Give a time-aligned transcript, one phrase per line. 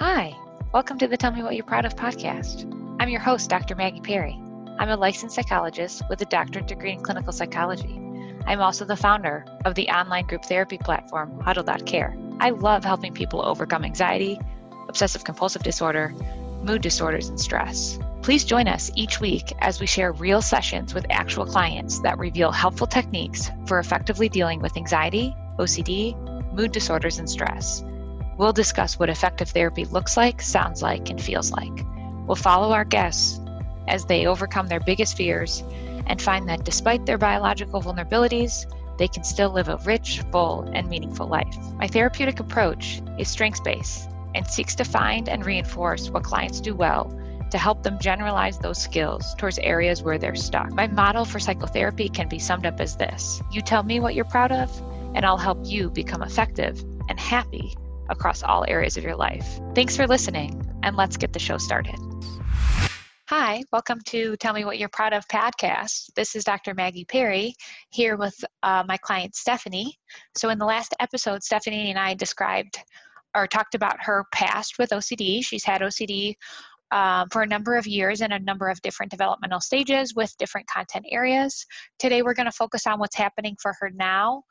[0.00, 0.34] Hi,
[0.72, 2.64] welcome to the Tell Me What You're Proud of podcast.
[2.98, 3.74] I'm your host, Dr.
[3.74, 4.32] Maggie Perry.
[4.78, 8.00] I'm a licensed psychologist with a doctorate degree in clinical psychology.
[8.46, 12.16] I'm also the founder of the online group therapy platform, Huddle.care.
[12.40, 14.40] I love helping people overcome anxiety,
[14.88, 16.14] obsessive compulsive disorder,
[16.62, 17.98] mood disorders, and stress.
[18.22, 22.52] Please join us each week as we share real sessions with actual clients that reveal
[22.52, 26.16] helpful techniques for effectively dealing with anxiety, OCD,
[26.54, 27.84] mood disorders, and stress.
[28.38, 31.84] We'll discuss what effective therapy looks like, sounds like, and feels like.
[32.26, 33.40] We'll follow our guests
[33.88, 35.62] as they overcome their biggest fears
[36.06, 38.66] and find that despite their biological vulnerabilities,
[38.98, 41.56] they can still live a rich, full, and meaningful life.
[41.76, 46.74] My therapeutic approach is strengths based and seeks to find and reinforce what clients do
[46.74, 47.12] well
[47.50, 50.70] to help them generalize those skills towards areas where they're stuck.
[50.72, 54.24] My model for psychotherapy can be summed up as this You tell me what you're
[54.24, 54.70] proud of,
[55.14, 57.74] and I'll help you become effective and happy
[58.10, 59.60] across all areas of your life.
[59.74, 61.96] Thanks for listening, and let's get the show started.
[63.30, 66.10] Hi, welcome to Tell Me What You're Proud of podcast.
[66.16, 66.74] This is Dr.
[66.74, 67.54] Maggie Perry
[67.90, 69.96] here with uh, my client Stephanie.
[70.36, 72.78] So, in the last episode, Stephanie and I described
[73.36, 75.44] or talked about her past with OCD.
[75.44, 76.34] She's had OCD
[76.90, 80.66] um, for a number of years in a number of different developmental stages with different
[80.66, 81.64] content areas.
[82.00, 84.42] Today, we're going to focus on what's happening for her now,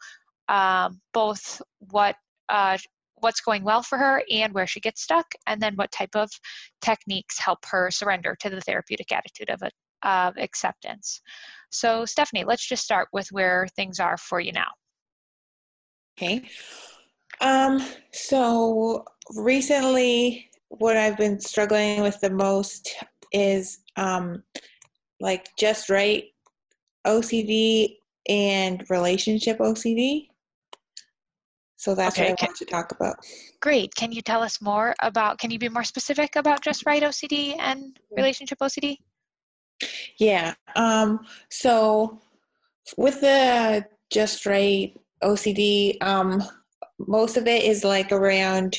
[0.47, 2.15] um, both what
[2.47, 2.77] uh,
[3.21, 6.29] what's going well for her and where she gets stuck, and then what type of
[6.81, 9.61] techniques help her surrender to the therapeutic attitude of,
[10.03, 11.21] of acceptance.
[11.71, 14.69] So, Stephanie, let's just start with where things are for you now.
[16.17, 16.43] Okay.
[17.41, 17.81] Um,
[18.11, 22.95] so recently, what I've been struggling with the most
[23.31, 24.43] is um,
[25.19, 26.25] like just right
[27.05, 27.95] OCD
[28.27, 30.28] and relationship OCD.
[31.79, 33.15] So that's okay, what I want to talk about.
[33.61, 33.95] Great.
[33.95, 37.55] Can you tell us more about, can you be more specific about just right OCD
[37.57, 38.97] and relationship OCD?
[40.19, 40.55] Yeah.
[40.75, 42.19] Um, so
[42.97, 46.43] with the just right OCD, um,
[46.99, 48.77] most of it is like around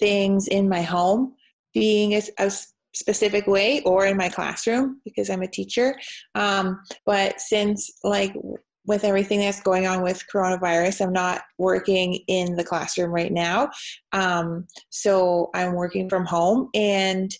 [0.00, 1.34] things in my home
[1.74, 2.50] being a, a
[2.92, 5.94] specific way or in my classroom because I'm a teacher.
[6.34, 8.34] Um, but since like
[8.86, 13.70] with everything that's going on with coronavirus, I'm not working in the classroom right now.
[14.12, 16.68] Um, so I'm working from home.
[16.74, 17.34] And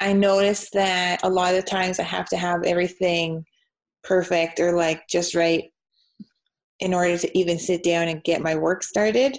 [0.00, 3.44] I noticed that a lot of times I have to have everything
[4.04, 5.64] perfect or like just right
[6.78, 9.38] in order to even sit down and get my work started.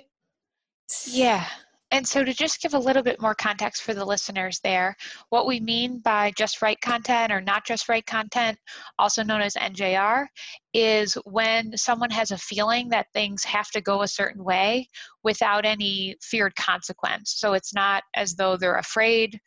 [1.08, 1.46] Yeah.
[1.92, 4.96] And so, to just give a little bit more context for the listeners there,
[5.30, 8.58] what we mean by just right content or not just right content,
[8.98, 10.26] also known as NJR,
[10.74, 14.88] is when someone has a feeling that things have to go a certain way
[15.24, 17.36] without any feared consequence.
[17.38, 19.38] So, it's not as though they're afraid,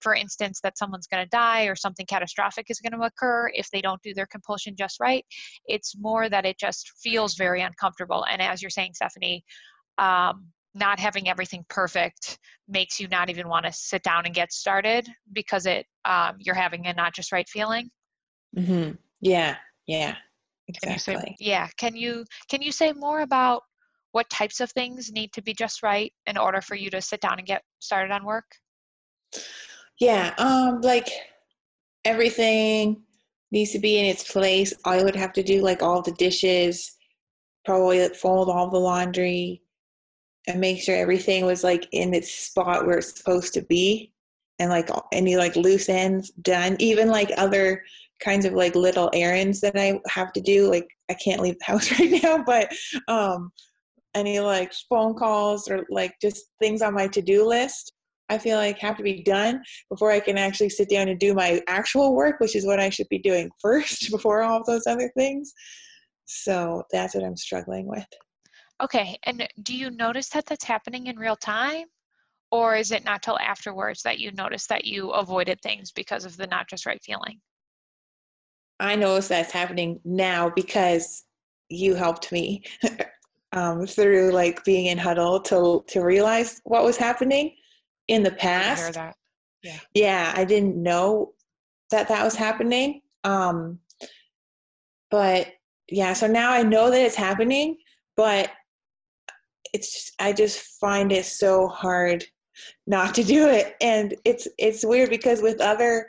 [0.00, 3.70] for instance, that someone's going to die or something catastrophic is going to occur if
[3.70, 5.24] they don't do their compulsion just right.
[5.66, 8.26] It's more that it just feels very uncomfortable.
[8.30, 9.42] And as you're saying, Stephanie,
[9.96, 14.52] um, not having everything perfect makes you not even want to sit down and get
[14.52, 17.90] started because it um, you're having a not just right feeling.
[18.56, 18.92] Mm-hmm.
[19.20, 19.56] yeah.
[19.86, 20.14] Yeah.
[20.66, 23.62] Exactly can say, yeah can you can you say more about
[24.12, 27.20] what types of things need to be just right in order for you to sit
[27.20, 28.46] down and get started on work?
[30.00, 31.10] Yeah um like
[32.04, 33.02] everything
[33.50, 34.72] needs to be in its place.
[34.84, 36.96] I would have to do like all the dishes
[37.64, 39.63] probably fold all the laundry
[40.46, 44.12] and make sure everything was like in its spot where it's supposed to be
[44.58, 46.76] and like any like loose ends done.
[46.78, 47.82] Even like other
[48.20, 51.64] kinds of like little errands that i have to do like i can't leave the
[51.72, 52.72] house right now but
[53.08, 53.50] um
[54.14, 57.92] any like phone calls or like just things on my to-do list
[58.28, 61.34] i feel like have to be done before i can actually sit down and do
[61.34, 65.10] my actual work which is what i should be doing first before all those other
[65.16, 65.52] things.
[66.26, 68.06] So that's what i'm struggling with
[68.82, 71.86] Okay, and do you notice that that's happening in real time?
[72.50, 76.36] Or is it not till afterwards that you notice that you avoided things because of
[76.36, 77.40] the not just right feeling?
[78.80, 81.24] I notice that's happening now because
[81.68, 82.64] you helped me
[83.52, 87.54] um, through like being in huddle to to realize what was happening
[88.08, 88.96] in the past.
[89.62, 89.78] Yeah.
[89.94, 91.32] Yeah, I didn't know
[91.90, 93.00] that that was happening.
[93.22, 93.78] Um,
[95.10, 95.48] but
[95.88, 97.78] yeah, so now I know that it's happening,
[98.16, 98.50] but
[99.74, 102.24] it's I just find it so hard
[102.86, 106.08] not to do it, and it's it's weird because with other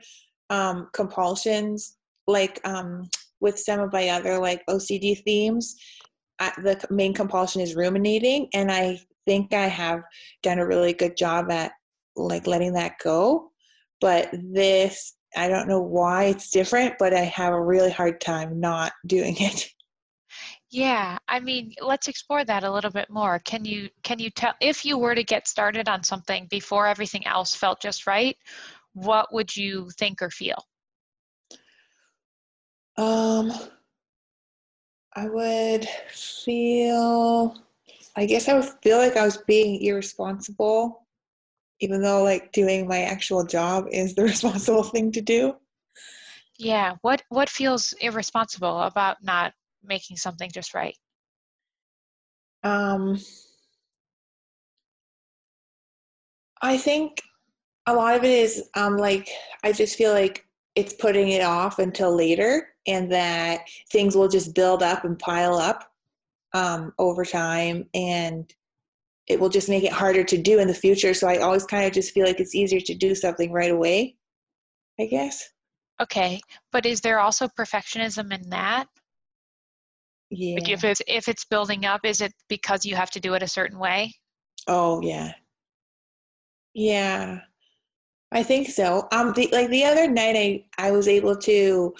[0.49, 1.97] um, compulsions,
[2.27, 3.09] like um,
[3.41, 5.75] with some of my other like OCD themes,
[6.39, 10.01] I, the main compulsion is ruminating, and I think I have
[10.43, 11.71] done a really good job at
[12.15, 13.51] like letting that go.
[13.99, 18.59] But this, I don't know why it's different, but I have a really hard time
[18.59, 19.67] not doing it.
[20.75, 23.39] Yeah, I mean, let's explore that a little bit more.
[23.39, 27.25] Can you can you tell if you were to get started on something before everything
[27.25, 28.35] else felt just right,
[28.91, 30.67] what would you think or feel?
[32.97, 33.53] Um
[35.13, 37.55] I would feel
[38.17, 41.07] I guess I would feel like I was being irresponsible
[41.79, 45.55] even though like doing my actual job is the responsible thing to do.
[46.57, 49.53] Yeah, what what feels irresponsible about not
[49.87, 50.95] making something just right?
[52.63, 53.19] Um
[56.61, 57.21] I think
[57.85, 59.29] a lot of it is um like
[59.63, 60.45] I just feel like
[60.75, 63.61] it's putting it off until later and that
[63.91, 65.91] things will just build up and pile up
[66.53, 68.53] um over time and
[69.27, 71.13] it will just make it harder to do in the future.
[71.13, 74.15] So I always kind of just feel like it's easier to do something right away,
[74.99, 75.49] I guess.
[76.01, 76.41] Okay,
[76.71, 78.87] but is there also perfectionism in that?
[80.37, 80.55] Yeah.
[80.55, 83.43] Like if it's if it's building up, is it because you have to do it
[83.43, 84.13] a certain way?
[84.67, 85.33] Oh yeah.
[86.73, 87.39] Yeah.
[88.31, 89.07] I think so.
[89.11, 91.95] Um the, like the other night I I was able to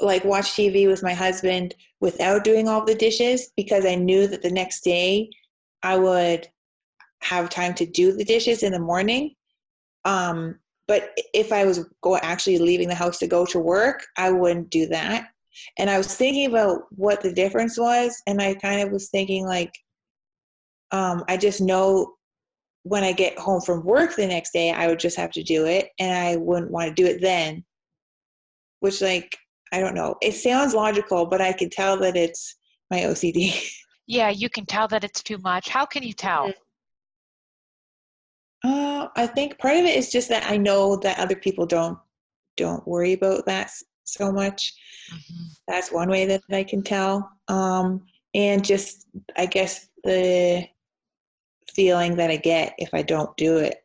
[0.00, 4.42] like watch TV with my husband without doing all the dishes because I knew that
[4.42, 5.30] the next day
[5.82, 6.48] I would
[7.22, 9.34] have time to do the dishes in the morning.
[10.04, 10.58] Um,
[10.88, 14.68] but if I was go actually leaving the house to go to work, I wouldn't
[14.68, 15.28] do that.
[15.78, 19.46] And I was thinking about what the difference was, and I kind of was thinking
[19.46, 19.72] like,
[20.90, 22.14] um, I just know
[22.84, 25.66] when I get home from work the next day, I would just have to do
[25.66, 27.64] it, and I wouldn't want to do it then.
[28.80, 29.36] Which, like,
[29.72, 30.16] I don't know.
[30.20, 32.56] It sounds logical, but I can tell that it's
[32.90, 33.70] my OCD.
[34.08, 35.68] Yeah, you can tell that it's too much.
[35.68, 36.52] How can you tell?
[38.64, 41.98] Uh, I think part of it is just that I know that other people don't
[42.56, 43.70] don't worry about that
[44.04, 44.72] so much.
[45.12, 45.44] Mm-hmm.
[45.68, 47.30] That's one way that I can tell.
[47.48, 48.04] Um,
[48.34, 49.06] and just
[49.36, 50.66] I guess the
[51.74, 53.82] feeling that I get if I don't do it.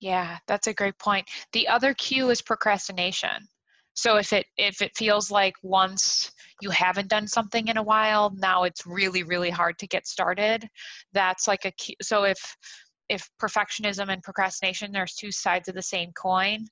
[0.00, 1.28] Yeah, that's a great point.
[1.52, 3.48] The other cue is procrastination.
[3.94, 8.32] So if it if it feels like once you haven't done something in a while,
[8.36, 10.68] now it's really really hard to get started.
[11.12, 11.94] That's like a cue.
[12.00, 12.56] So if
[13.08, 16.66] if perfectionism and procrastination there's two sides of the same coin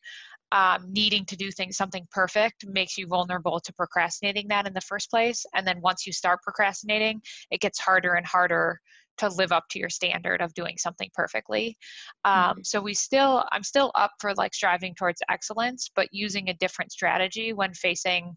[0.53, 4.81] um, needing to do things something perfect makes you vulnerable to procrastinating that in the
[4.81, 7.21] first place and then once you start procrastinating
[7.51, 8.81] it gets harder and harder
[9.19, 11.77] to live up to your standard of doing something perfectly
[12.25, 12.61] um, mm-hmm.
[12.63, 16.91] so we still i'm still up for like striving towards excellence but using a different
[16.91, 18.37] strategy when facing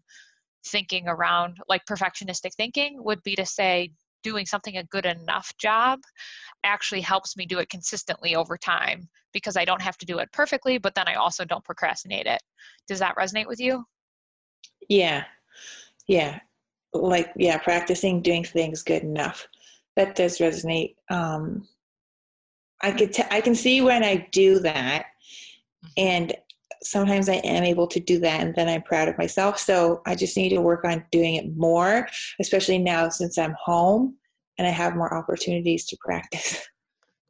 [0.66, 3.90] thinking around like perfectionistic thinking would be to say
[4.24, 6.00] doing something a good enough job
[6.64, 10.32] actually helps me do it consistently over time because I don't have to do it
[10.32, 12.40] perfectly, but then I also don't procrastinate it.
[12.88, 13.84] Does that resonate with you?
[14.88, 15.24] Yeah.
[16.08, 16.40] Yeah.
[16.92, 19.46] Like, yeah, practicing doing things good enough.
[19.96, 20.94] That does resonate.
[21.10, 21.68] Um,
[22.82, 25.06] I could, t- I can see when I do that
[25.84, 25.88] mm-hmm.
[25.96, 26.34] and
[26.82, 29.58] sometimes I am able to do that and then I'm proud of myself.
[29.58, 32.08] So I just need to work on doing it more,
[32.40, 34.16] especially now since I'm home
[34.58, 36.66] and I have more opportunities to practice.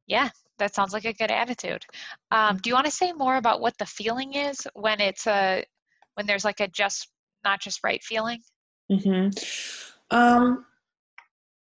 [0.06, 1.82] Yeah, that sounds like a good attitude.
[2.30, 5.64] Um, do you want to say more about what the feeling is when it's a
[6.12, 7.08] when there's like a just
[7.42, 8.40] not just right feeling?
[8.92, 9.30] Mm-hmm.
[10.14, 10.66] Um,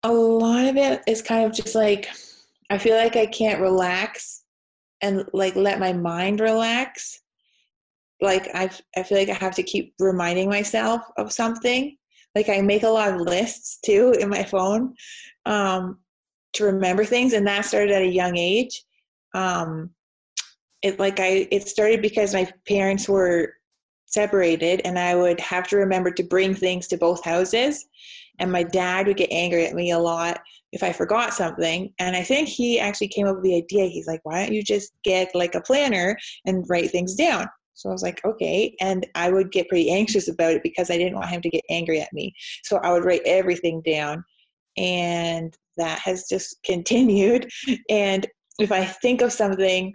[0.04, 2.10] a lot of it is kind of just like
[2.70, 4.44] I feel like I can't relax
[5.02, 7.22] and like let my mind relax
[8.24, 11.96] like I I feel like I have to keep reminding myself of something.
[12.36, 14.96] Like I make a lot of lists too in my phone
[15.46, 16.00] um,
[16.54, 18.84] to remember things, and that started at a young age.
[19.36, 19.92] Um,
[20.82, 23.54] it like I it started because my parents were
[24.06, 27.86] separated, and I would have to remember to bring things to both houses,
[28.40, 30.40] and my dad would get angry at me a lot
[30.72, 31.94] if I forgot something.
[32.00, 33.86] And I think he actually came up with the idea.
[33.88, 37.90] He's like, "Why don't you just get like a planner and write things down?" So
[37.90, 38.76] I was like, okay.
[38.80, 41.64] And I would get pretty anxious about it because I didn't want him to get
[41.70, 42.34] angry at me.
[42.64, 44.24] So I would write everything down.
[44.78, 47.50] And that has just continued.
[47.90, 48.28] And
[48.60, 49.94] if I think of something,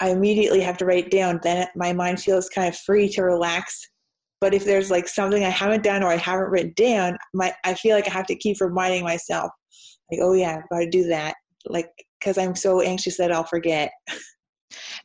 [0.00, 1.40] I immediately have to write down.
[1.42, 3.88] Then my mind feels kind of free to relax.
[4.40, 7.74] But if there's like something I haven't done or I haven't written down, my I
[7.74, 9.50] feel like I have to keep reminding myself,
[10.10, 11.34] like, oh yeah, I've got to do that.
[11.66, 13.90] Like, because I'm so anxious that I'll forget.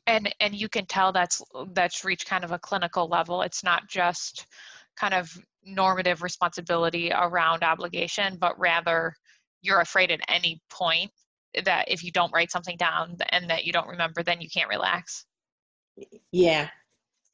[0.07, 1.41] and and you can tell that's
[1.73, 4.45] that's reached kind of a clinical level it's not just
[4.97, 5.31] kind of
[5.65, 9.13] normative responsibility around obligation but rather
[9.61, 11.09] you're afraid at any point
[11.65, 14.69] that if you don't write something down and that you don't remember, then you can't
[14.69, 15.25] relax?
[16.31, 16.69] Yeah.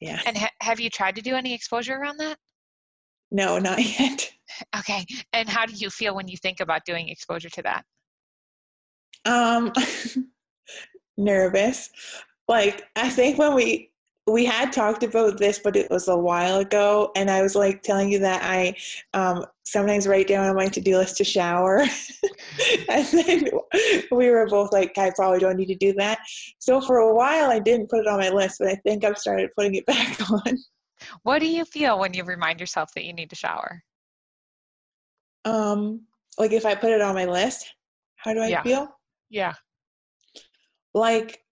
[0.00, 0.20] Yeah.
[0.26, 2.38] And ha- have you tried to do any exposure around that?
[3.30, 4.30] No, not yet.
[4.78, 5.04] Okay.
[5.32, 7.84] And how do you feel when you think about doing exposure to that?
[9.24, 9.72] Um,
[11.20, 11.90] nervous.
[12.48, 13.90] Like I think when we
[14.26, 17.82] we had talked about this, but it was a while ago, and I was like
[17.82, 18.74] telling you that I
[19.12, 21.80] um, sometimes write down on my to-do list to shower,
[22.88, 23.48] and then
[24.12, 26.18] we were both like, "I probably don't need to do that."
[26.58, 29.18] So for a while, I didn't put it on my list, but I think I've
[29.18, 30.58] started putting it back on.
[31.22, 33.82] What do you feel when you remind yourself that you need to shower?
[35.44, 36.02] Um,
[36.38, 37.72] like if I put it on my list,
[38.16, 38.62] how do I Yeah.
[38.62, 38.88] feel?
[39.30, 39.54] Yeah.
[40.94, 41.42] Like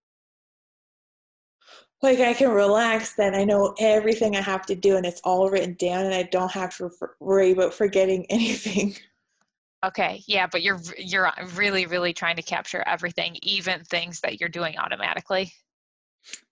[2.02, 5.50] like I can relax then I know everything I have to do and it's all
[5.50, 6.90] written down and I don't have to
[7.21, 8.95] worry about forgetting anything.
[9.85, 10.23] Okay.
[10.26, 14.49] Yeah, but you're you're uh, really really trying to capture everything, even things that you're
[14.49, 15.52] doing automatically.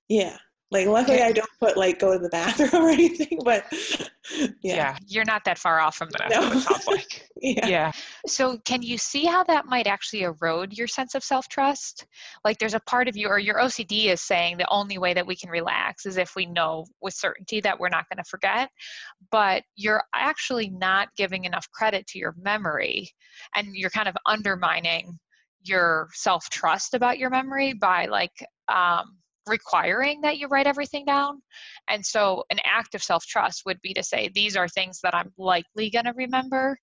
[0.09, 0.37] Yeah.
[0.73, 1.23] Like luckily.
[1.23, 3.64] I don't put like go to the bathroom or anything, but
[4.62, 4.96] yeah.
[5.06, 6.58] You're not that far off from the No.
[6.58, 7.23] sounds like.
[7.38, 7.66] Yeah.
[7.68, 7.92] yeah.
[8.26, 12.06] So, can you see how that might actually erode your sense of self trust?
[12.46, 15.26] Like, there's a part of you, or your OCD is saying the only way that
[15.26, 18.70] we can relax is if we know with certainty that we're not going to forget.
[19.30, 23.11] But you're actually not giving enough credit to your memory,
[23.54, 25.18] and you're kind of undermining
[25.62, 28.32] your self trust about your memory by like,
[28.68, 31.43] um, requiring that you write everything down.
[31.88, 35.15] And so, an act of self trust would be to say, These are things that
[35.15, 36.79] I'm likely going to remember.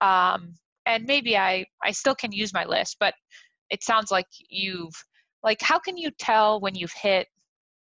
[0.00, 0.54] Um,
[0.86, 3.14] and maybe I, I still can use my list, but
[3.70, 4.94] it sounds like you've,
[5.42, 7.26] like, how can you tell when you've hit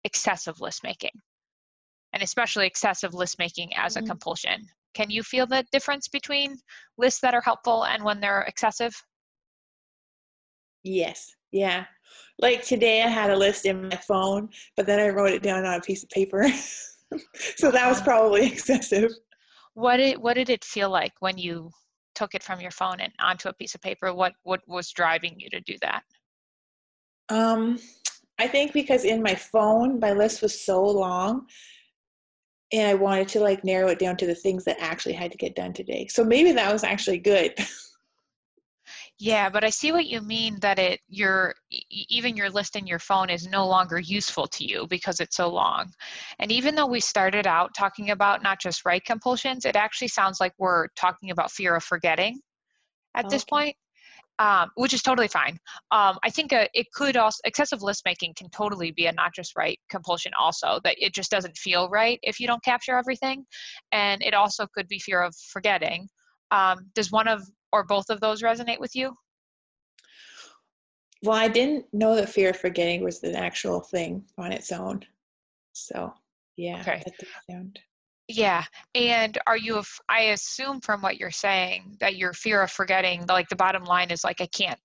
[0.04, 1.12] excessive list making?
[2.14, 4.08] And especially excessive list making as a Mhm.
[4.08, 4.68] compulsion.
[4.94, 6.58] Can you feel the difference between
[6.98, 8.94] lists that are helpful and when they're excessive?
[10.84, 11.36] Yes.
[11.52, 11.86] Yeah.
[12.40, 15.66] Like today I had a list in my phone, but then I wrote it down
[15.66, 16.48] on a piece of paper.
[17.58, 18.06] so that was Uh-huh.
[18.06, 19.12] probably excessive.
[19.74, 21.72] What did, what did it feel like when you
[22.16, 24.14] took it from your phone and onto a piece of paper?
[24.14, 26.04] What, what was driving you to do that?
[27.30, 27.80] Um,
[28.40, 31.46] I think because in my phone, my list was so long,
[32.74, 35.38] and I wanted to like narrow it down to the things that actually had to
[35.38, 36.08] get done today.
[36.08, 37.54] So maybe that was actually good.
[39.22, 41.54] Yeah, but I see what you mean that it your
[41.92, 45.48] even your list in your phone is no longer useful to you because it's so
[45.48, 45.92] long.
[46.40, 50.40] And even though we started out talking about not just right compulsions, it actually sounds
[50.40, 52.40] like we're talking about fear of forgetting
[53.14, 53.76] at this point,
[54.40, 55.60] um, which is totally fine.
[55.92, 59.36] Um, I think uh, it could also excessive list making can totally be a not
[59.36, 63.46] just right compulsion also that it just doesn't feel right if you don't capture everything,
[63.92, 66.08] and it also could be fear of forgetting.
[66.50, 69.16] Um, does one of or both of those resonate with you?
[71.24, 75.06] well, I didn't know that fear of forgetting was an actual thing on its own.
[75.74, 76.14] So
[76.58, 77.02] yeah, Okay.
[77.06, 77.80] that does sound.
[78.28, 78.64] Yeah.
[78.96, 83.50] And are you, I assume from what you're saying that your fear of forgetting, like
[83.50, 84.80] the bottom line is like, I can't,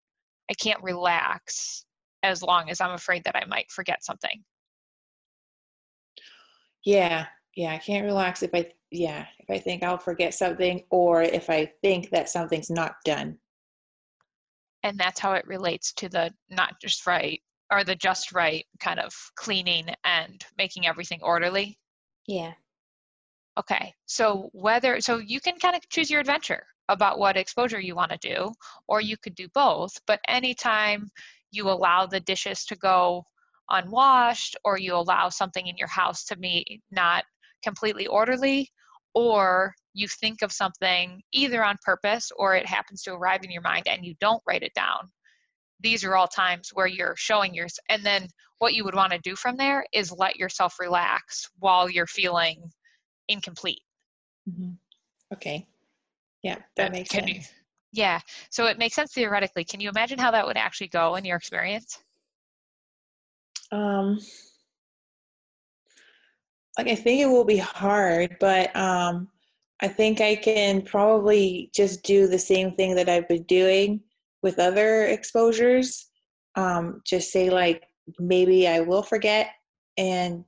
[0.51, 1.85] I can't relax
[2.23, 4.45] as long as I'm afraid that I might forget something.
[6.85, 7.27] Yeah,
[7.57, 11.51] yeah, I can't relax if I yeah, if I think I'll forget something or if
[11.51, 13.39] I think that something's not done.
[14.85, 17.41] And that's how it relates to the not just right
[17.73, 21.79] or the just right kind of cleaning and making everything orderly.
[22.29, 22.53] Yeah.
[23.59, 23.93] Okay.
[24.05, 28.13] So whether, so you can kind of choose your adventure about what exposure you want
[28.13, 28.53] to do,
[28.87, 29.93] or you could do both.
[30.07, 31.09] But anytime
[31.51, 33.25] you allow the dishes to go
[33.71, 37.25] unwashed, or you allow something in your house to be not
[37.67, 38.71] completely orderly,
[39.15, 43.63] or you think of something either on purpose or it happens to arrive in your
[43.63, 45.11] mind and you don't write it down.
[45.81, 49.19] These are all times where you're showing your, and then what you would want to
[49.31, 52.57] do from there is let yourself relax while you're feeling
[53.29, 53.83] incomplete.
[54.49, 54.73] hmm
[55.35, 55.67] Okay.
[56.43, 57.53] Yeah, that makes can you- sense.
[57.93, 58.21] Yeah.
[58.51, 59.65] So it makes sense theoretically.
[59.65, 61.99] Can you imagine how that would actually go in your experience?
[63.73, 64.19] Um,
[66.77, 69.29] like I think it will be hard, but um,
[69.81, 74.01] I think I can probably just do the same thing that I've been doing
[74.43, 76.09] with other exposures.
[76.55, 77.85] Um, just say like
[78.19, 79.51] maybe I will forget
[79.97, 80.45] and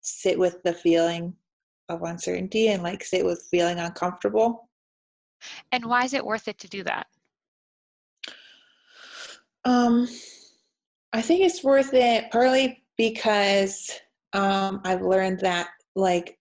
[0.00, 1.34] sit with the feeling
[1.88, 4.68] of uncertainty and like sit with feeling uncomfortable.
[5.72, 7.06] And why is it worth it to do that?
[9.64, 10.08] Um,
[11.12, 13.90] I think it's worth it partly because
[14.32, 16.38] um, I've learned that like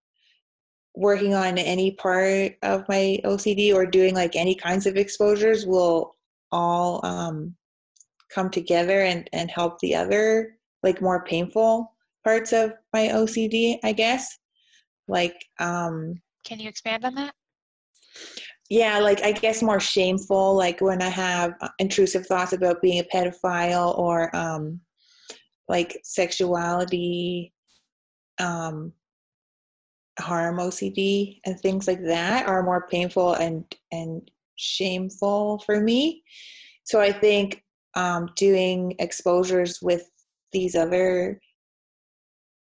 [0.96, 6.15] working on any part of my OCD or doing like any kinds of exposures will
[6.51, 7.56] all um,
[8.34, 13.94] come together and, and help the other, like more painful parts of my OCD, I
[13.94, 14.38] guess.
[15.08, 17.34] Like, um, can you expand on that?
[18.70, 23.00] Yeah, like I guess more shameful, like when I have uh, intrusive thoughts about being
[23.00, 24.82] a pedophile or um,
[25.70, 27.53] like sexuality,
[28.39, 28.94] um,
[30.20, 36.24] harm OCD, and things like that are more painful and and shameful for me.
[36.84, 37.63] So I think
[37.96, 40.10] um, doing exposures with
[40.51, 41.39] these other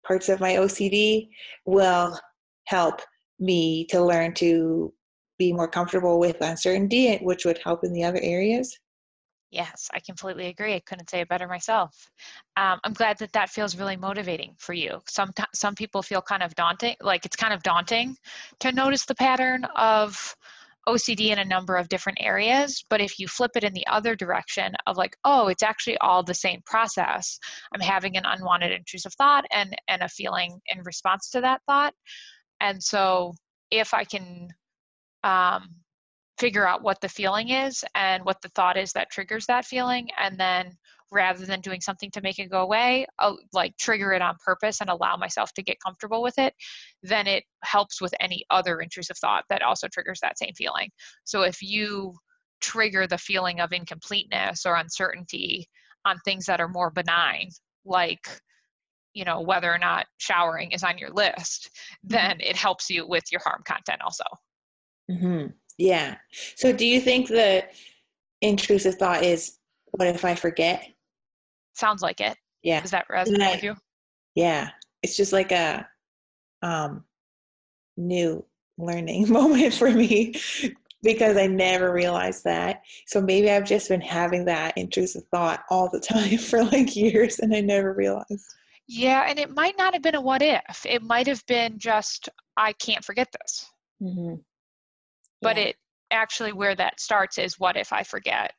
[0.07, 1.29] parts of my OCD
[1.65, 2.19] will
[2.65, 3.01] help
[3.39, 4.93] me to learn to
[5.39, 8.77] be more comfortable with uncertainty, which would help in the other areas.
[9.53, 10.75] Yes, I completely agree.
[10.75, 12.11] I couldn't say it better myself.
[12.57, 15.03] Um, I'm glad that that feels really motivating for you.
[15.07, 18.17] Some some people feel kind of daunting, like it's kind of daunting
[18.61, 20.35] to notice the pattern of
[20.89, 22.83] OCD in a number of different areas.
[22.89, 26.23] But if you flip it in the other direction of like, oh, it's actually all
[26.23, 27.39] the same process.
[27.75, 31.93] I'm having an unwanted intrusive thought and and a feeling in response to that thought.
[32.61, 33.35] And so
[33.71, 34.49] if I can
[35.25, 35.69] um,
[36.43, 40.09] figure out what the feeling is and what the thought is that triggers that feeling
[40.19, 40.73] and then
[41.13, 44.81] rather than doing something to make it go away I'll, like trigger it on purpose
[44.81, 46.53] and allow myself to get comfortable with it
[47.01, 50.91] then it helps with any other intrusive thought that also triggers that same feeling
[51.23, 52.13] so if you
[52.61, 55.69] trigger the feeling of incompleteness or uncertainty
[56.05, 57.51] on things that are more benign
[57.85, 58.27] like
[59.13, 61.71] you know whether or not showering is on your list
[62.05, 62.15] mm-hmm.
[62.17, 64.25] then it helps you with your harm content also
[65.09, 65.47] mm-hmm.
[65.79, 66.17] Yeah.
[66.57, 67.65] So do you think the
[68.41, 69.59] intrusive thought is,
[69.93, 70.87] what if I forget?
[71.75, 72.37] Sounds like it.
[72.63, 72.81] Yeah.
[72.81, 73.77] Does that resonate I, with you?
[74.35, 74.71] Yeah.
[75.03, 75.87] It's just like a
[76.63, 77.05] um,
[77.97, 78.45] new
[78.79, 80.35] learning moment for me
[81.03, 82.83] because I never realized that.
[83.07, 87.39] So maybe I've just been having that intrusive thought all the time for like years
[87.39, 88.45] and I never realized.
[88.89, 90.85] Yeah, and it might not have been a what if.
[90.85, 93.71] It might have been just, I can't forget this.
[94.03, 94.35] Mm-hmm
[95.43, 95.65] but yeah.
[95.65, 95.77] it
[96.11, 98.53] actually where that starts is what if i forget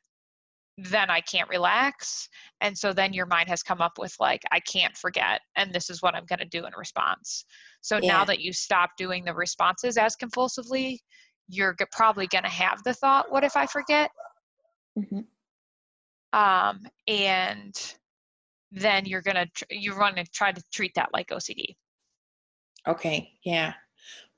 [0.76, 2.28] then i can't relax
[2.60, 5.88] and so then your mind has come up with like i can't forget and this
[5.88, 7.44] is what i'm going to do in response
[7.80, 8.12] so yeah.
[8.12, 10.98] now that you stop doing the responses as compulsively
[11.48, 14.10] you're probably going to have the thought what if i forget
[14.98, 15.20] mm-hmm.
[16.38, 17.94] um, and
[18.72, 21.76] then you're going to tr- you're going to try to treat that like ocd
[22.88, 23.74] okay yeah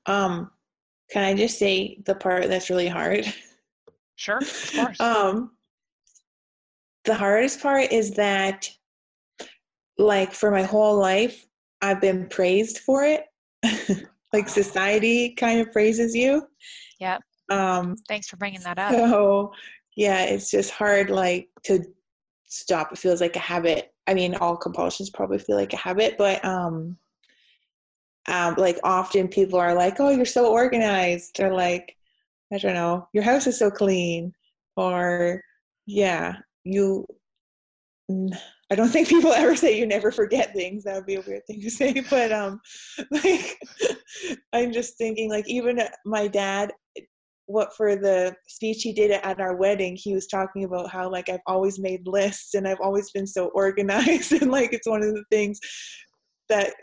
[0.05, 0.51] um
[1.09, 3.25] can I just say the part that's really hard?
[4.15, 4.99] Sure, of course.
[4.99, 5.51] um,
[7.05, 8.69] the hardest part is that,
[9.97, 11.45] like, for my whole life,
[11.81, 13.25] I've been praised for it.
[14.33, 16.43] like, society kind of praises you.
[16.99, 17.19] Yeah.
[17.49, 18.91] Um, Thanks for bringing that up.
[18.91, 19.53] So,
[19.95, 21.83] yeah, it's just hard, like, to
[22.45, 22.91] stop.
[22.91, 23.93] It feels like a habit.
[24.07, 26.97] I mean, all compulsions probably feel like a habit, but um,
[28.27, 31.95] um, like often people are like, "Oh, you're so organized," or like,
[32.53, 34.33] I don't know, your house is so clean,
[34.75, 35.41] or
[35.85, 37.05] yeah, you.
[38.69, 40.83] I don't think people ever say you never forget things.
[40.83, 42.59] That would be a weird thing to say, but um,
[43.11, 43.57] like,
[44.53, 46.73] I'm just thinking like even my dad,
[47.45, 51.29] what for the speech he did at our wedding, he was talking about how like
[51.29, 55.13] I've always made lists and I've always been so organized and like it's one of
[55.13, 55.59] the things
[56.49, 56.73] that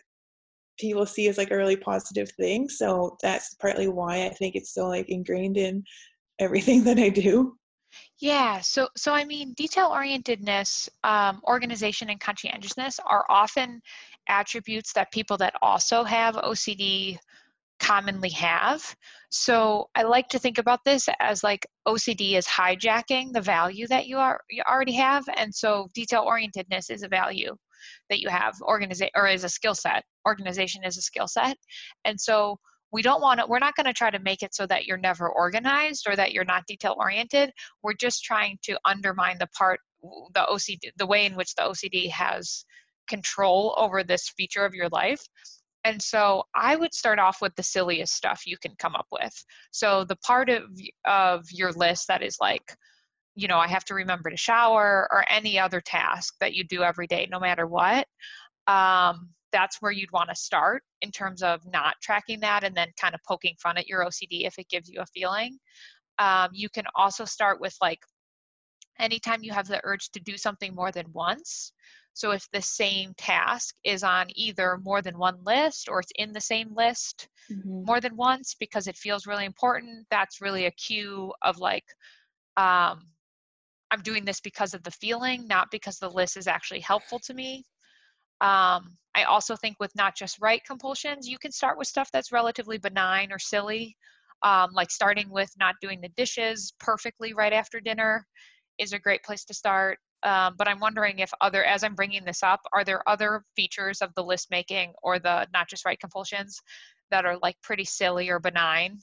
[0.79, 2.69] people see as like a really positive thing.
[2.69, 5.85] So that's partly why I think it's so like ingrained in
[6.39, 7.57] everything that I do.
[8.19, 13.81] Yeah, so so I mean, detail orientedness, um, organization, and conscientiousness are often
[14.29, 17.19] attributes that people that also have OCD
[17.81, 18.97] commonly have.
[19.31, 24.07] So I like to think about this as like OCD is hijacking the value that
[24.07, 27.57] you are you already have, and so detail orientedness is a value
[28.11, 30.05] that you have organization or is a skill set.
[30.27, 31.57] Organization is a skill set.
[32.05, 32.59] And so
[32.95, 34.97] we don't want to we're not going to try to make it so that you're
[34.97, 37.51] never organized or that you're not detail oriented.
[37.83, 39.81] We're just trying to undermine the part
[40.35, 42.65] the ocd the way in which the ocd has
[43.09, 45.23] control over this feature of your life.
[45.83, 49.35] And so I would start off with the silliest stuff you can come up with.
[49.73, 50.63] So the part of
[51.05, 52.77] of your list that is like
[53.35, 56.83] you know, I have to remember to shower or any other task that you do
[56.83, 58.07] every day, no matter what.
[58.67, 62.89] Um, that's where you'd want to start in terms of not tracking that and then
[63.01, 65.59] kind of poking fun at your OCD if it gives you a feeling.
[66.19, 68.01] Um, you can also start with like
[68.99, 71.73] anytime you have the urge to do something more than once.
[72.15, 76.33] So if the same task is on either more than one list or it's in
[76.33, 77.85] the same list mm-hmm.
[77.85, 81.85] more than once because it feels really important, that's really a cue of like,
[82.57, 83.09] um,
[83.95, 87.33] I'm doing this because of the feeling, not because the list is actually helpful to
[87.33, 87.65] me.
[88.41, 92.33] Um, I also think with not just right compulsions, you can start with stuff that's
[92.33, 93.97] relatively benign or silly,
[94.43, 98.27] um, like starting with not doing the dishes perfectly right after dinner
[98.79, 99.99] is a great place to start.
[100.25, 104.03] Um, but I'm wondering if other, as I'm bringing this up, are there other features
[104.03, 106.59] of the list making or the not just right compulsions
[107.13, 108.99] that are like pretty silly or benign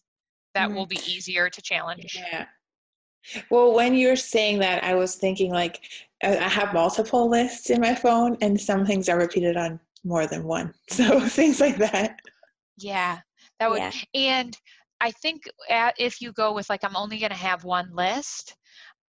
[0.53, 0.75] that mm.
[0.75, 2.17] will be easier to challenge?
[2.19, 2.47] Yeah.
[3.49, 5.81] Well, when you're saying that, I was thinking like
[6.23, 10.43] I have multiple lists in my phone, and some things are repeated on more than
[10.43, 10.73] one.
[10.89, 12.19] So things like that.
[12.77, 13.19] Yeah,
[13.59, 13.79] that would.
[13.79, 13.91] Yeah.
[14.13, 14.57] And
[14.99, 15.43] I think
[15.97, 18.55] if you go with like I'm only going to have one list,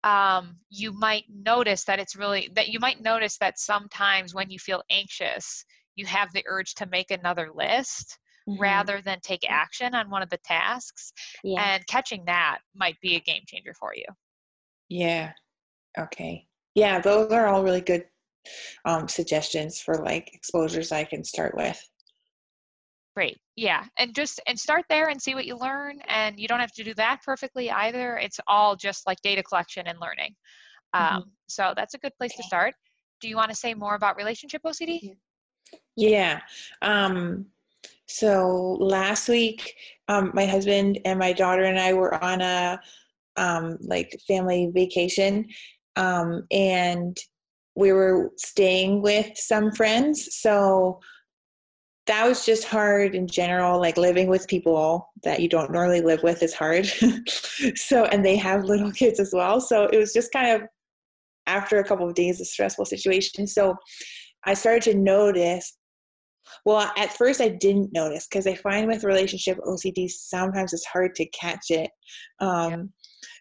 [0.04, 4.58] um, you might notice that it's really that you might notice that sometimes when you
[4.58, 5.64] feel anxious,
[5.96, 8.18] you have the urge to make another list.
[8.48, 8.60] Mm-hmm.
[8.60, 11.12] rather than take action on one of the tasks.
[11.44, 11.62] Yeah.
[11.62, 14.04] And catching that might be a game changer for you.
[14.88, 15.32] Yeah.
[15.96, 16.46] Okay.
[16.74, 18.04] Yeah, those are all really good
[18.84, 21.80] um, suggestions for like exposures I can start with.
[23.14, 23.38] Great.
[23.54, 23.84] Yeah.
[23.96, 26.00] And just and start there and see what you learn.
[26.08, 28.16] And you don't have to do that perfectly either.
[28.16, 30.34] It's all just like data collection and learning.
[30.96, 31.16] Mm-hmm.
[31.16, 32.42] Um, so that's a good place okay.
[32.42, 32.74] to start.
[33.20, 35.14] Do you want to say more about relationship OCD?
[35.96, 36.40] Yeah.
[36.80, 37.46] Um,
[38.12, 39.74] so last week,
[40.08, 42.78] um, my husband and my daughter and I were on a
[43.36, 45.46] um, like family vacation,
[45.96, 47.16] um, and
[47.74, 50.36] we were staying with some friends.
[50.36, 51.00] So
[52.06, 53.80] that was just hard in general.
[53.80, 56.86] Like living with people that you don't normally live with is hard.
[57.76, 59.60] so, and they have little kids as well.
[59.60, 60.68] So it was just kind of
[61.46, 63.46] after a couple of days a stressful situation.
[63.46, 63.76] So
[64.44, 65.76] I started to notice
[66.64, 71.14] well, at first I didn't notice because I find with relationship OCD sometimes it's hard
[71.16, 71.90] to catch it.
[72.40, 72.82] Um, yeah.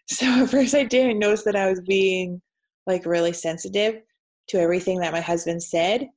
[0.08, 2.42] So at first I didn't notice that I was being
[2.88, 4.02] like really sensitive
[4.48, 6.08] to everything that my husband said.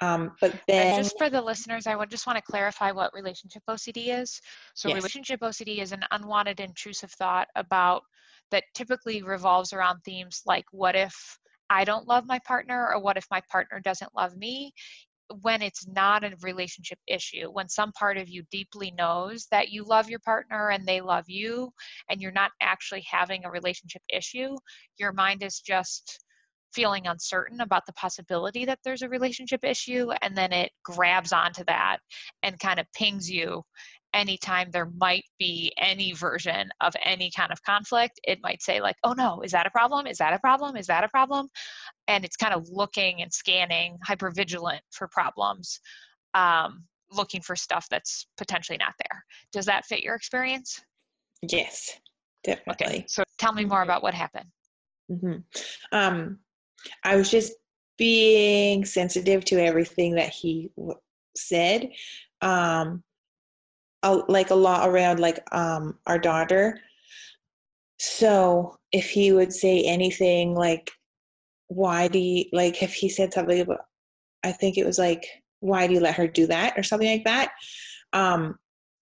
[0.00, 3.14] Um, but then, and just for the listeners, I would just want to clarify what
[3.14, 4.40] relationship OCD is.
[4.74, 4.96] So, yes.
[4.96, 8.02] relationship OCD is an unwanted, intrusive thought about
[8.50, 11.38] that typically revolves around themes like, what if
[11.70, 14.72] I don't love my partner, or what if my partner doesn't love me?
[15.40, 19.84] When it's not a relationship issue, when some part of you deeply knows that you
[19.84, 21.72] love your partner and they love you,
[22.10, 24.54] and you're not actually having a relationship issue,
[24.98, 26.20] your mind is just
[26.74, 31.64] feeling uncertain about the possibility that there's a relationship issue, and then it grabs onto
[31.64, 31.98] that
[32.42, 33.62] and kind of pings you
[34.14, 38.96] anytime there might be any version of any kind of conflict, it might say, like,
[39.02, 40.06] oh no, is that a problem?
[40.06, 40.76] Is that a problem?
[40.76, 41.48] Is that a problem?
[42.08, 45.80] And it's kind of looking and scanning, hyper vigilant for problems,
[46.34, 49.24] um, looking for stuff that's potentially not there.
[49.52, 50.82] Does that fit your experience?
[51.42, 51.98] Yes,
[52.42, 52.86] definitely.
[52.86, 54.48] Okay, so tell me more about what happened.
[55.10, 55.36] Mm-hmm.
[55.92, 56.38] Um,
[57.02, 57.52] I was just
[57.96, 60.98] being sensitive to everything that he w-
[61.36, 61.90] said.
[62.42, 63.02] Um,
[64.04, 66.78] a, like a lot around like um our daughter
[67.98, 70.92] so if he would say anything like
[71.74, 73.80] why do you like if he said something about
[74.42, 75.24] i think it was like
[75.60, 77.52] why do you let her do that or something like that?
[78.12, 78.56] Um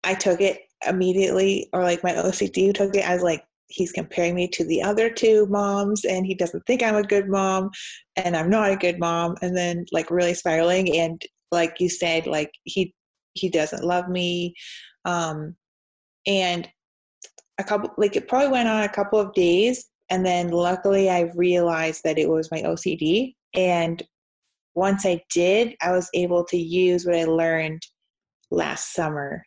[0.03, 4.47] i took it immediately or like my ocd took it as like he's comparing me
[4.47, 7.69] to the other two moms and he doesn't think i'm a good mom
[8.15, 12.25] and i'm not a good mom and then like really spiraling and like you said
[12.25, 12.93] like he
[13.33, 14.55] he doesn't love me.
[15.05, 15.55] Um,
[16.27, 16.67] and
[17.57, 21.31] a couple like it probably went on a couple of days and then luckily i
[21.35, 24.03] realized that it was my ocd and
[24.75, 27.81] once i did i was able to use what i learned
[28.51, 29.45] last summer.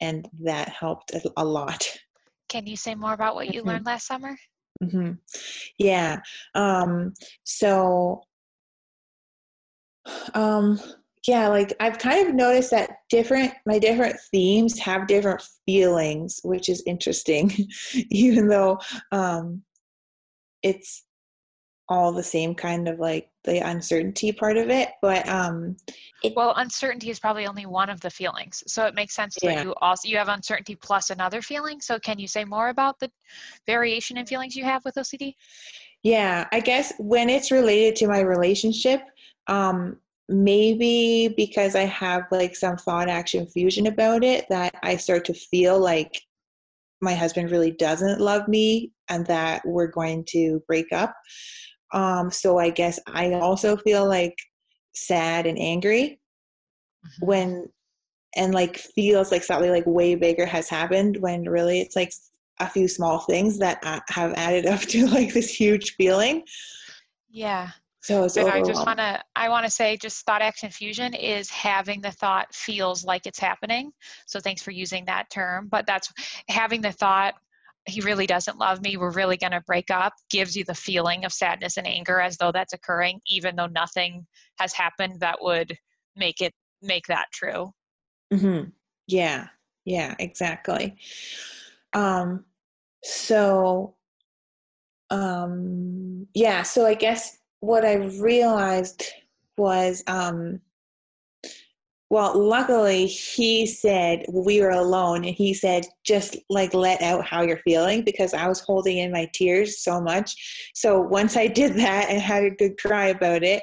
[0.00, 1.86] And that helped a lot.
[2.48, 3.68] Can you say more about what you mm-hmm.
[3.68, 4.36] learned last summer?
[4.82, 5.12] Mm-hmm.
[5.78, 6.20] yeah.
[6.54, 7.12] Um,
[7.44, 8.22] so
[10.34, 10.78] um,
[11.26, 16.68] yeah like i've kind of noticed that different my different themes have different feelings which
[16.68, 17.52] is interesting.
[18.10, 18.78] Even though
[19.10, 19.62] um
[20.62, 21.04] it's
[21.90, 25.74] all the same kind of like the uncertainty part of it but um
[26.22, 29.64] it, well uncertainty is probably only one of the feelings so it makes sense that
[29.64, 33.10] you also you have uncertainty plus another feeling so can you say more about the
[33.66, 35.34] variation in feelings you have with ocd
[36.02, 39.00] yeah i guess when it's related to my relationship
[39.46, 39.96] um
[40.28, 45.34] maybe because I have like some thought action fusion about it that I start to
[45.34, 46.20] feel like
[47.00, 51.14] my husband really doesn't love me and that we're going to break up.
[51.92, 54.36] Um, so I guess I also feel like
[54.94, 56.20] sad and angry
[57.04, 57.26] mm-hmm.
[57.26, 57.66] when
[58.36, 62.12] and like feels like something like way bigger has happened when really it's like
[62.60, 66.44] a few small things that have added up to like this huge feeling.
[67.30, 67.70] Yeah.
[68.08, 71.50] So it's I just want to I want to say just thought action fusion is
[71.50, 73.92] having the thought feels like it's happening.
[74.26, 76.10] So thanks for using that term, but that's
[76.48, 77.34] having the thought
[77.86, 81.24] he really doesn't love me, we're really going to break up, gives you the feeling
[81.24, 84.26] of sadness and anger as though that's occurring, even though nothing
[84.58, 85.76] has happened that would
[86.16, 87.72] make it make that true.
[88.32, 88.70] Mm-hmm.
[89.06, 89.48] Yeah,
[89.84, 90.96] yeah, exactly.
[91.92, 92.44] Um,
[93.04, 93.96] so,
[95.10, 99.04] um, yeah, so I guess what I realized
[99.56, 100.60] was, um,
[102.10, 107.42] well, luckily he said we were alone and he said just like let out how
[107.42, 110.70] you're feeling because I was holding in my tears so much.
[110.74, 113.62] So once I did that and had a good cry about it,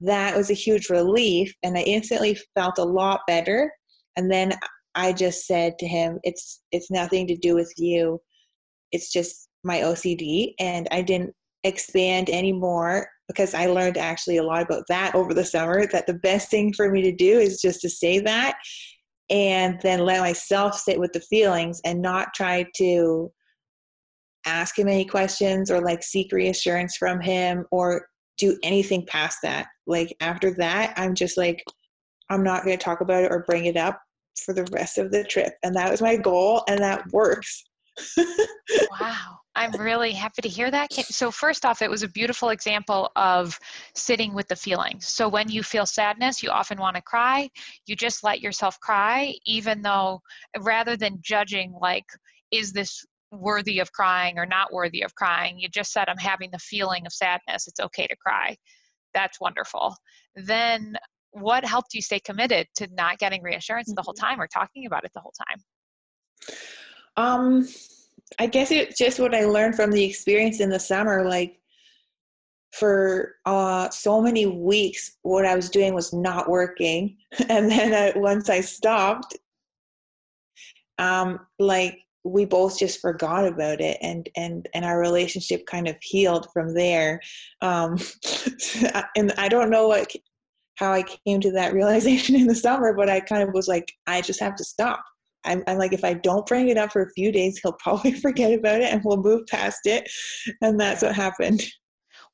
[0.00, 3.72] that was a huge relief and I instantly felt a lot better.
[4.16, 4.52] And then
[4.94, 8.20] I just said to him, it's it's nothing to do with you.
[8.92, 14.62] It's just my OCD and I didn't expand anymore because I learned actually a lot
[14.62, 17.80] about that over the summer that the best thing for me to do is just
[17.80, 18.56] to say that
[19.30, 23.32] and then let myself sit with the feelings and not try to
[24.46, 29.66] ask him any questions or like seek reassurance from him or do anything past that.
[29.86, 31.64] Like after that, I'm just like,
[32.28, 34.00] I'm not going to talk about it or bring it up
[34.44, 35.54] for the rest of the trip.
[35.62, 37.64] And that was my goal, and that works.
[39.00, 39.38] wow.
[39.56, 40.92] I'm really happy to hear that.
[40.92, 43.58] So, first off, it was a beautiful example of
[43.94, 45.06] sitting with the feelings.
[45.06, 47.48] So, when you feel sadness, you often want to cry.
[47.86, 50.20] You just let yourself cry, even though
[50.60, 52.06] rather than judging, like,
[52.50, 56.50] is this worthy of crying or not worthy of crying, you just said, I'm having
[56.52, 57.66] the feeling of sadness.
[57.66, 58.56] It's okay to cry.
[59.12, 59.96] That's wonderful.
[60.34, 60.96] Then,
[61.30, 64.26] what helped you stay committed to not getting reassurance the whole mm-hmm.
[64.26, 66.56] time or talking about it the whole time?
[67.16, 67.68] Um,
[68.38, 71.28] I guess it's just what I learned from the experience in the summer.
[71.28, 71.60] Like
[72.72, 77.16] for uh, so many weeks, what I was doing was not working,
[77.48, 79.36] and then uh, once I stopped,
[80.98, 85.96] um, like we both just forgot about it, and and and our relationship kind of
[86.00, 87.20] healed from there.
[87.60, 87.98] Um,
[89.16, 90.12] and I don't know what
[90.76, 93.92] how I came to that realization in the summer, but I kind of was like,
[94.06, 95.04] I just have to stop
[95.44, 98.12] I'm, I'm like, if I don't bring it up for a few days, he'll probably
[98.12, 100.08] forget about it and we'll move past it.
[100.62, 101.62] And that's what happened.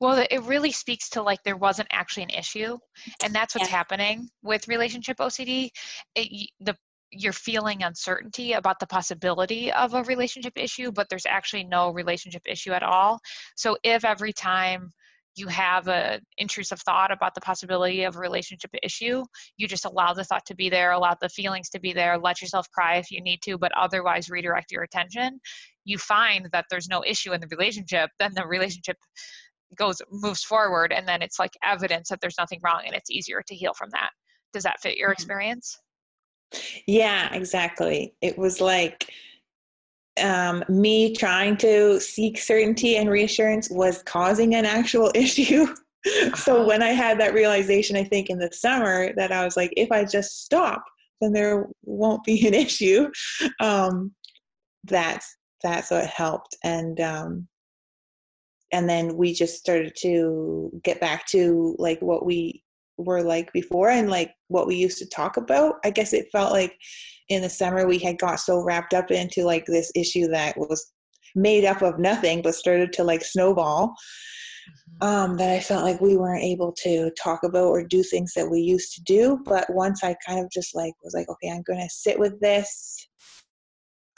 [0.01, 2.79] Well, it really speaks to like there wasn't actually an issue,
[3.23, 3.77] and that's what's yeah.
[3.77, 5.69] happening with relationship OCD.
[6.15, 6.75] It, the
[7.13, 12.43] you're feeling uncertainty about the possibility of a relationship issue, but there's actually no relationship
[12.47, 13.19] issue at all.
[13.57, 14.93] So if every time
[15.41, 19.25] you have an intrusive thought about the possibility of a relationship issue,
[19.57, 22.41] you just allow the thought to be there, allow the feelings to be there, let
[22.41, 25.41] yourself cry if you need to, but otherwise redirect your attention.
[25.85, 28.97] You find that there's no issue in the relationship, then the relationship
[29.77, 33.43] goes moves forward and then it's like evidence that there's nothing wrong and it's easier
[33.47, 34.11] to heal from that.
[34.53, 35.13] Does that fit your mm-hmm.
[35.15, 35.79] experience?
[36.87, 38.15] Yeah, exactly.
[38.21, 39.11] It was like
[40.21, 45.67] um, me trying to seek certainty and reassurance was causing an actual issue.
[46.35, 46.65] so uh-huh.
[46.67, 49.93] when I had that realization, I think in the summer, that I was like, if
[49.93, 50.85] I just stop,
[51.21, 53.11] then there won't be an issue.
[53.61, 54.13] Um,
[54.85, 57.49] that's that's what helped, and um,
[58.73, 62.63] and then we just started to get back to like what we
[63.05, 65.77] were like before and like what we used to talk about.
[65.85, 66.77] I guess it felt like
[67.29, 70.93] in the summer we had got so wrapped up into like this issue that was
[71.35, 73.95] made up of nothing but started to like snowball
[75.01, 75.07] mm-hmm.
[75.07, 78.51] um, that I felt like we weren't able to talk about or do things that
[78.51, 79.39] we used to do.
[79.45, 82.41] But once I kind of just like was like, okay, I'm going to sit with
[82.41, 83.09] this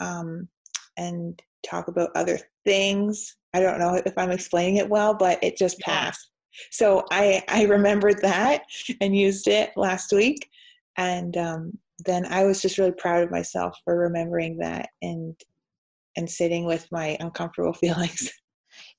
[0.00, 0.48] um,
[0.96, 3.36] and talk about other things.
[3.54, 6.31] I don't know if I'm explaining it well, but it just passed.
[6.70, 8.62] So I I remembered that
[9.00, 10.48] and used it last week,
[10.96, 15.34] and um, then I was just really proud of myself for remembering that and
[16.16, 18.30] and sitting with my uncomfortable feelings.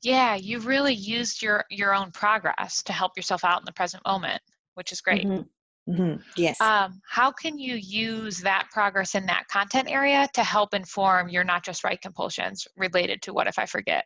[0.01, 4.03] Yeah, you really used your your own progress to help yourself out in the present
[4.05, 4.41] moment,
[4.75, 5.25] which is great.
[5.25, 5.41] Mm-hmm.
[5.89, 6.21] Mm-hmm.
[6.37, 6.61] Yes.
[6.61, 11.43] Um, how can you use that progress in that content area to help inform your
[11.43, 14.05] not just right compulsions related to what if I forget?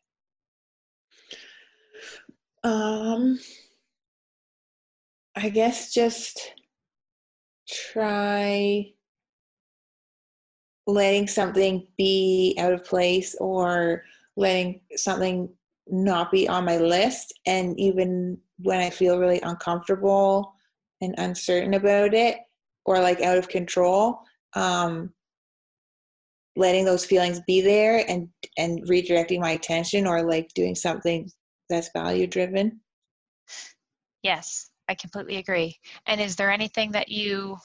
[2.64, 3.40] Um,
[5.36, 6.54] I guess just
[7.70, 8.92] try
[10.86, 14.04] letting something be out of place or
[14.38, 15.50] letting something
[15.88, 17.34] not be on my list.
[17.46, 20.54] And even when i feel really uncomfortable
[21.02, 22.38] and uncertain about it
[22.86, 24.20] or like out of control
[24.54, 25.12] um
[26.56, 31.30] letting those feelings be there and and redirecting my attention or like doing something
[31.70, 32.80] that's value driven
[34.24, 35.76] yes i completely agree.
[36.06, 37.58] And is there anything that you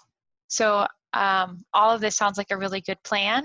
[0.49, 3.45] so um, all of this sounds like a really good plan.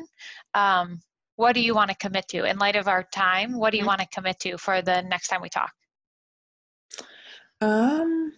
[0.53, 1.01] Um,
[1.35, 2.45] what do you want to commit to?
[2.45, 3.87] In light of our time what do you mm-hmm.
[3.87, 5.71] want to commit to for the next time we talk?
[7.61, 8.33] Um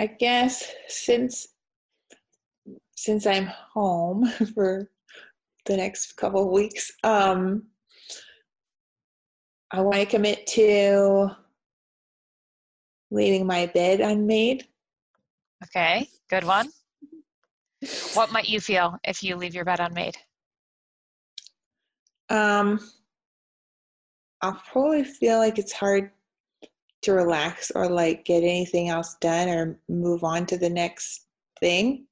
[0.00, 1.46] i guess since
[2.96, 4.90] since i'm home for
[5.66, 7.64] the next couple of weeks um
[9.72, 11.30] i want to commit to
[13.10, 14.66] leaving my bed unmade.
[15.64, 16.70] Okay good one.
[18.14, 20.16] What might you feel if you leave your bed unmade?
[22.30, 22.78] Um,
[24.40, 26.12] I'll probably feel like it's hard
[27.02, 31.26] to relax or like get anything else done or move on to the next
[31.58, 32.06] thing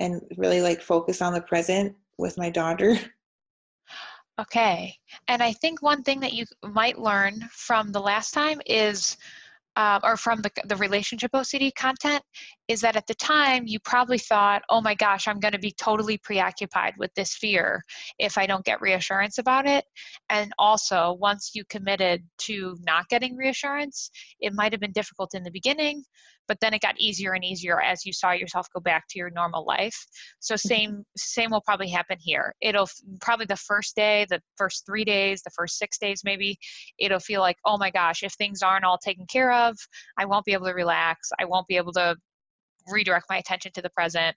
[0.00, 2.96] and really like focus on the present with my daughter.
[4.38, 4.94] Okay.
[5.28, 9.16] And I think one thing that you might learn from the last time is
[9.76, 12.22] um, or from the, the relationship OCD content
[12.66, 15.72] is that at the time you probably thought, oh my gosh, I'm going to be
[15.72, 17.82] totally preoccupied with this fear
[18.18, 19.84] if I don't get reassurance about it.
[20.30, 25.44] And also, once you committed to not getting reassurance, it might have been difficult in
[25.44, 26.02] the beginning,
[26.48, 29.30] but then it got easier and easier as you saw yourself go back to your
[29.30, 30.06] normal life
[30.40, 30.68] so mm-hmm.
[30.68, 32.88] same same will probably happen here it'll
[33.20, 36.58] probably the first day the first three days the first six days maybe
[36.98, 39.76] it'll feel like oh my gosh if things aren't all taken care of
[40.18, 42.16] i won't be able to relax i won't be able to
[42.88, 44.36] redirect my attention to the present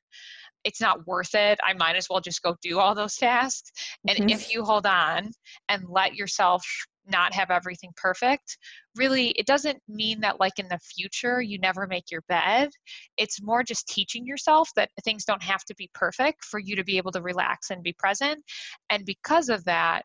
[0.63, 1.59] it's not worth it.
[1.63, 3.71] I might as well just go do all those tasks.
[4.07, 4.29] And mm-hmm.
[4.29, 5.31] if you hold on
[5.69, 6.65] and let yourself
[7.09, 8.57] not have everything perfect.
[8.95, 12.69] Really it doesn't mean that like in the future you never make your bed.
[13.17, 16.83] It's more just teaching yourself that things don't have to be perfect for you to
[16.83, 18.43] be able to relax and be present.
[18.89, 20.03] And because of that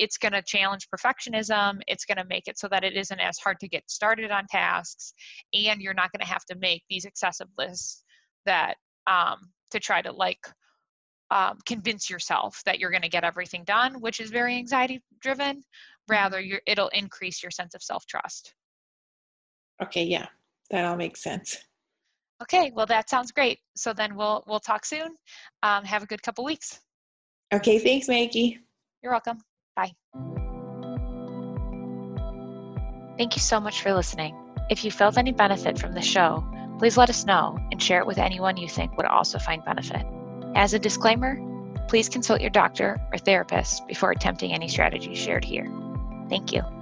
[0.00, 1.80] it's going to challenge perfectionism.
[1.86, 4.46] It's going to make it so that it isn't as hard to get started on
[4.50, 5.12] tasks.
[5.52, 8.02] And you're not going to have to make these excessive lists
[8.46, 10.40] that um, to try to like
[11.30, 15.62] um, convince yourself that you're going to get everything done, which is very anxiety driven,
[16.10, 18.54] rather it'll increase your sense of self-trust.
[19.82, 20.26] Okay yeah
[20.70, 21.56] that all makes sense.
[22.42, 23.58] Okay well that sounds great.
[23.76, 25.14] So then we'll we'll talk soon.
[25.62, 26.80] Um, have a good couple weeks.
[27.54, 28.58] Okay thanks maggie.
[29.02, 29.38] You're welcome.
[29.76, 29.92] Bye.
[33.16, 34.34] Thank you so much for listening.
[34.70, 36.44] If you felt any benefit from the show
[36.78, 40.04] please let us know and share it with anyone you think would also find benefit.
[40.54, 41.38] As a disclaimer
[41.88, 45.68] please consult your doctor or therapist before attempting any strategies shared here
[46.30, 46.79] Thank you.